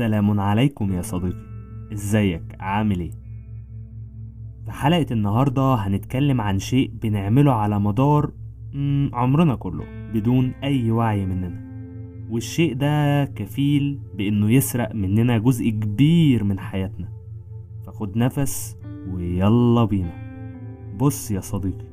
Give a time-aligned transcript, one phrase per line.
[0.00, 1.46] سلام عليكم يا صديقي.
[1.92, 3.10] إزيك؟ عامل إيه؟
[4.64, 8.32] في حلقة النهاردة هنتكلم عن شيء بنعمله على مدار
[9.12, 9.84] عمرنا كله
[10.14, 11.60] بدون أي وعي مننا.
[12.30, 17.08] والشيء ده كفيل بإنه يسرق مننا جزء كبير من حياتنا.
[17.86, 18.76] فخد نفس
[19.12, 20.12] ويلا بينا.
[20.96, 21.86] بص يا صديقي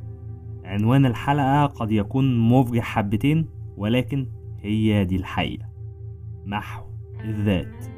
[0.64, 3.46] عنوان الحلقة قد يكون مفجع حبتين
[3.78, 4.28] ولكن
[4.62, 5.66] هي دي الحقيقة.
[6.46, 6.84] محو
[7.24, 7.97] الذات.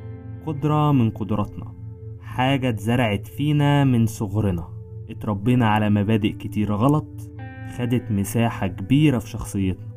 [0.50, 1.74] قدرة من قدراتنا.
[2.22, 4.68] حاجة اتزرعت فينا من صغرنا.
[5.10, 7.32] اتربينا على مبادئ كتير غلط.
[7.78, 9.90] خدت مساحة كبيرة في شخصيتنا.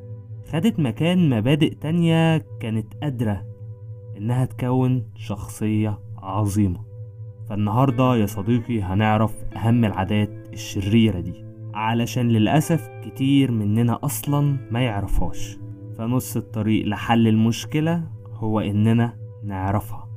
[0.50, 3.46] خدت مكان مبادئ تانية كانت قادرة
[4.18, 6.80] إنها تكون شخصية عظيمة.
[7.48, 11.44] فالنهاردة يا صديقي هنعرف أهم العادات الشريرة دي.
[11.74, 15.58] علشان للأسف كتير مننا أصلا ما يعرفهاش.
[15.98, 19.12] فنص الطريق لحل المشكلة هو إننا
[19.44, 20.11] نعرفها.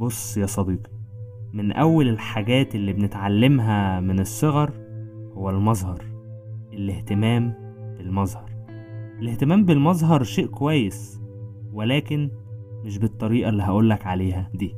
[0.00, 0.90] بص يا صديقي
[1.52, 4.72] من أول الحاجات اللي بنتعلمها من الصغر
[5.34, 6.04] هو المظهر
[6.72, 7.54] الاهتمام
[7.98, 8.50] بالمظهر.
[9.20, 11.20] الاهتمام بالمظهر شيء كويس
[11.72, 12.30] ولكن
[12.84, 14.74] مش بالطريقة اللي هقولك عليها دي.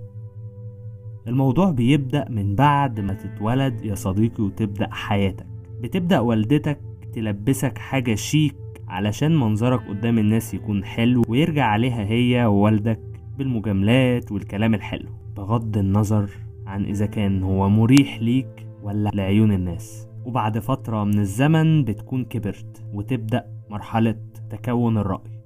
[1.27, 5.47] الموضوع بيبدأ من بعد ما تتولد يا صديقي وتبدأ حياتك.
[5.81, 6.81] بتبدأ والدتك
[7.13, 8.57] تلبسك حاجة شيك
[8.89, 16.31] علشان منظرك قدام الناس يكون حلو ويرجع عليها هي ووالدك بالمجاملات والكلام الحلو بغض النظر
[16.67, 20.09] عن إذا كان هو مريح ليك ولا لعيون الناس.
[20.25, 24.17] وبعد فترة من الزمن بتكون كبرت وتبدأ مرحلة
[24.51, 25.43] تكون الرأي.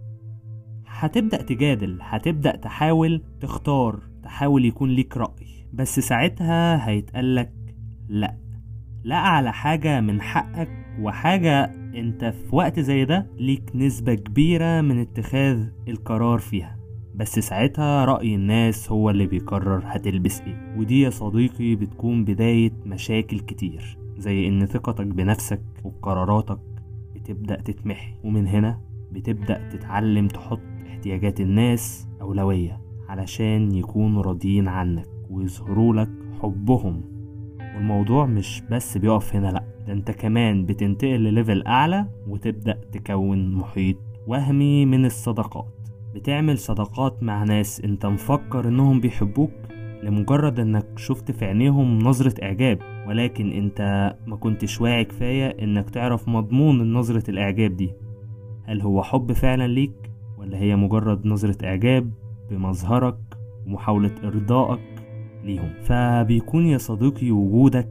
[0.86, 5.66] هتبدأ تجادل هتبدأ تحاول تختار تحاول يكون ليك رأي.
[5.72, 7.52] بس ساعتها هيتقالك
[8.08, 8.36] لأ.
[9.04, 10.68] لا على حاجة من حقك
[11.00, 11.64] وحاجة
[11.94, 16.76] أنت في وقت زي ده ليك نسبة كبيرة من اتخاذ القرار فيها.
[17.16, 20.74] بس ساعتها رأي الناس هو اللي بيقرر هتلبس إيه.
[20.78, 26.58] ودي يا صديقي بتكون بداية مشاكل كتير زي إن ثقتك بنفسك وبقراراتك
[27.14, 28.80] بتبدأ تتمحي ومن هنا
[29.12, 36.10] بتبدأ تتعلم تحط احتياجات الناس أولوية علشان يكونوا راضيين عنك ويظهروا لك
[36.42, 37.00] حبهم.
[37.76, 43.96] والموضوع مش بس بيقف هنا لأ ده أنت كمان بتنتقل لليفل أعلى وتبدأ تكون محيط
[44.26, 45.75] وهمي من الصداقات.
[46.16, 49.50] بتعمل صداقات مع ناس انت مفكر انهم بيحبوك
[50.02, 52.78] لمجرد انك شفت في عينيهم نظرة اعجاب
[53.08, 57.92] ولكن انت ما كنتش واعي كفاية انك تعرف مضمون نظرة الاعجاب دي.
[58.64, 62.10] هل هو حب فعلا ليك ولا هي مجرد نظرة اعجاب
[62.50, 63.18] بمظهرك
[63.66, 65.04] ومحاولة ارضائك
[65.44, 67.88] ليهم؟ فبيكون يا صديقي وجودك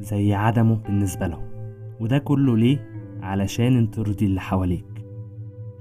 [0.00, 1.48] زي عدمه بالنسبة لهم
[2.00, 2.88] وده كله ليه؟
[3.22, 4.86] علشان ترضي اللي حواليك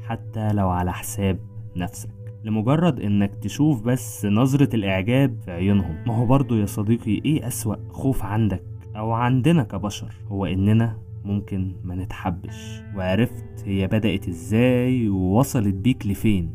[0.08, 2.10] حتى لو على حساب نفسك
[2.44, 5.96] لمجرد إنك تشوف بس نظرة الإعجاب في عيونهم.
[6.08, 8.64] ما هو برضو يا صديقي إيه أسوأ خوف عندك
[8.96, 12.82] أو عندنا كبشر؟ هو إننا ممكن ما نتحبش.
[12.96, 16.54] وعرفت هي بدأت إزاي ووصلت بيك لفين.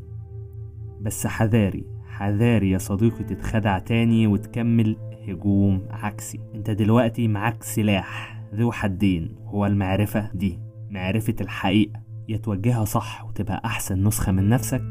[1.01, 4.97] بس حذاري حذاري يا صديقي تتخدع تاني وتكمل
[5.29, 6.41] هجوم عكسي.
[6.55, 10.59] أنت دلوقتي معاك سلاح ذو حدين هو المعرفة دي
[10.91, 12.01] معرفة الحقيقة.
[12.29, 14.83] يا توجهها صح وتبقى أحسن نسخة من نفسك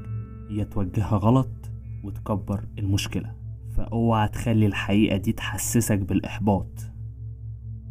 [0.49, 1.71] يا توجهها غلط
[2.03, 3.31] وتكبر المشكلة.
[3.77, 6.67] فأوعى تخلي الحقيقة دي تحسسك بالإحباط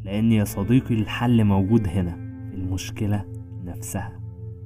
[0.05, 2.15] لأن يا صديقي الحل موجود هنا
[2.55, 3.25] المشكلة
[3.65, 4.21] نفسها.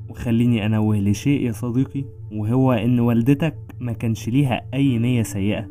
[0.09, 5.69] وخليني أنوه لشيء يا صديقي وهو إن والدتك ما كانش ليها أي نية سيئة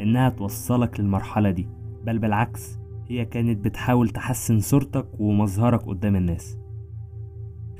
[0.00, 1.68] إنها توصلك للمرحلة دي
[2.06, 2.78] بل بالعكس
[3.08, 6.58] هي كانت بتحاول تحسن صورتك ومظهرك قدام الناس.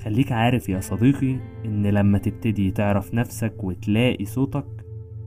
[0.04, 4.66] خليك عارف يا صديقي إن لما تبتدي تعرف نفسك وتلاقي صوتك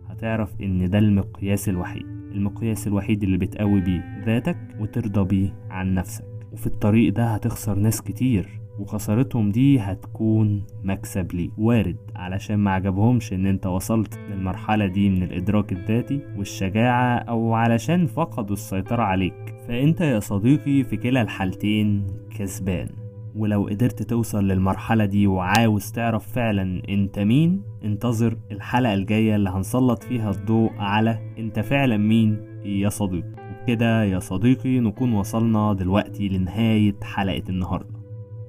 [0.09, 2.05] هتعرف إن ده المقياس الوحيد.
[2.31, 6.25] المقياس الوحيد اللي بتقوي بيه ذاتك وترضى بيه عن نفسك.
[6.51, 11.51] وفي الطريق ده هتخسر ناس كتير وخسارتهم دي هتكون مكسب ليك.
[11.57, 18.05] وارد علشان ما عجبهمش إن أنت وصلت للمرحلة دي من الإدراك الذاتي والشجاعة أو علشان
[18.05, 19.55] فقدوا السيطرة عليك.
[19.67, 22.07] فأنت يا صديقي في كلا الحالتين
[22.37, 22.87] كسبان.
[23.35, 30.03] ولو قدرت توصل للمرحلة دي وعاوز تعرف فعلا أنت مين انتظر الحلقة الجاية اللي هنسلط
[30.03, 33.27] فيها الضوء على أنت فعلا مين يا صديقي.
[33.61, 37.99] وبكده يا صديقي نكون وصلنا دلوقتي لنهاية حلقة النهاردة.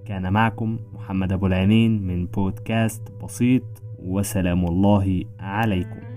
[0.05, 3.63] كان معكم محمد أبو العينين من بودكاست بسيط
[3.99, 6.12] وسلام الله عليكم.